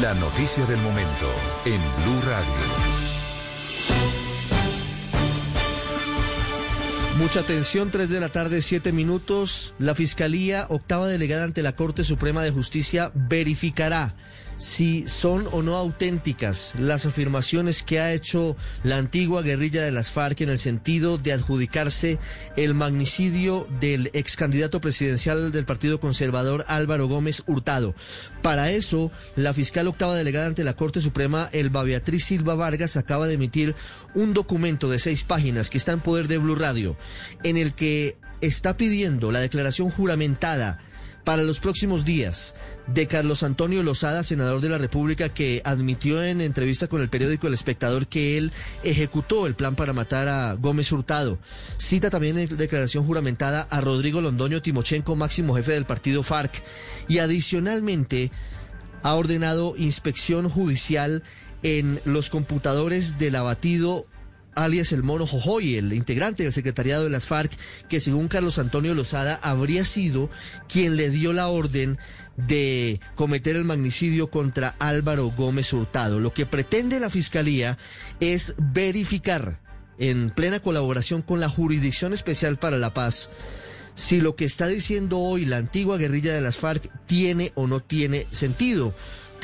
[0.00, 1.30] La noticia del momento
[1.64, 2.94] en Blue Radio.
[7.16, 9.74] Mucha atención, 3 de la tarde, 7 minutos.
[9.78, 14.16] La Fiscalía, octava delegada ante la Corte Suprema de Justicia, verificará
[14.58, 20.10] si son o no auténticas las afirmaciones que ha hecho la antigua guerrilla de las
[20.10, 22.18] FARC en el sentido de adjudicarse
[22.56, 27.94] el magnicidio del ex candidato presidencial del Partido Conservador Álvaro Gómez Hurtado.
[28.42, 33.26] Para eso, la fiscal octava delegada ante la Corte Suprema, Elba Beatriz Silva Vargas, acaba
[33.26, 33.74] de emitir
[34.14, 36.96] un documento de seis páginas que está en poder de Blue Radio,
[37.42, 40.78] en el que está pidiendo la declaración juramentada
[41.24, 42.54] para los próximos días
[42.86, 47.46] de Carlos Antonio Lozada, senador de la República, que admitió en entrevista con el periódico
[47.46, 51.38] El Espectador que él ejecutó el plan para matar a Gómez Hurtado.
[51.78, 56.62] Cita también en declaración juramentada a Rodrigo Londoño Timochenko, máximo jefe del partido FARC,
[57.08, 58.30] y adicionalmente
[59.02, 61.22] ha ordenado inspección judicial
[61.62, 64.06] en los computadores del abatido
[64.56, 67.52] alias el Mono Jojoy, el integrante del secretariado de las FARC,
[67.88, 70.30] que según Carlos Antonio Lozada habría sido
[70.68, 71.98] quien le dio la orden
[72.36, 76.20] de cometer el magnicidio contra Álvaro Gómez Hurtado.
[76.20, 77.78] Lo que pretende la Fiscalía
[78.20, 79.60] es verificar,
[79.98, 83.30] en plena colaboración con la Jurisdicción Especial para la Paz,
[83.94, 87.80] si lo que está diciendo hoy la antigua guerrilla de las FARC tiene o no
[87.80, 88.94] tiene sentido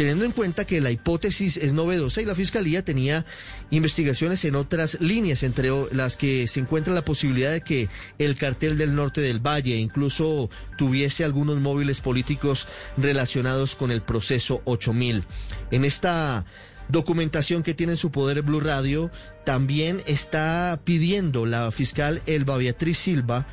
[0.00, 3.26] teniendo en cuenta que la hipótesis es novedosa y la Fiscalía tenía
[3.68, 8.78] investigaciones en otras líneas, entre las que se encuentra la posibilidad de que el cartel
[8.78, 12.66] del norte del Valle incluso tuviese algunos móviles políticos
[12.96, 15.26] relacionados con el proceso 8000.
[15.70, 16.46] En esta
[16.88, 19.10] documentación que tiene en su poder Blue Radio,
[19.44, 23.46] también está pidiendo la fiscal Elba Beatriz Silva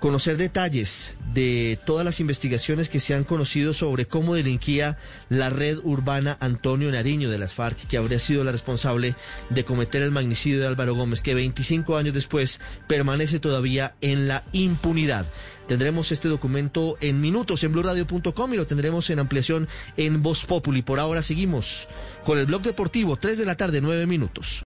[0.00, 4.98] conocer detalles de todas las investigaciones que se han conocido sobre cómo delinquía
[5.28, 9.14] la red urbana Antonio Nariño de las FARC, que habría sido la responsable
[9.50, 14.44] de cometer el magnicidio de Álvaro Gómez, que 25 años después permanece todavía en la
[14.52, 15.26] impunidad.
[15.66, 20.82] Tendremos este documento en minutos en blurradio.com y lo tendremos en ampliación en Voz Populi.
[20.82, 21.88] Por ahora seguimos
[22.24, 24.65] con el blog deportivo, 3 de la tarde, 9 minutos.